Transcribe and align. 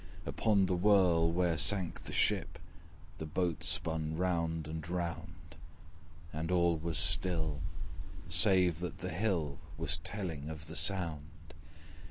Upon 0.25 0.65
the 0.65 0.75
whirl, 0.75 1.31
where 1.31 1.59
sank 1.59 2.05
the 2.05 2.11
ship, 2.11 2.57
The 3.19 3.27
boat 3.27 3.63
spun 3.63 4.17
round 4.17 4.67
and 4.67 4.89
round; 4.89 5.57
And 6.33 6.49
all 6.49 6.75
was 6.75 6.97
still, 6.97 7.61
save 8.27 8.79
that 8.79 8.97
the 8.97 9.11
hill 9.11 9.59
Was 9.77 9.97
telling 9.97 10.49
of 10.49 10.65
the 10.65 10.75
sound. 10.75 11.53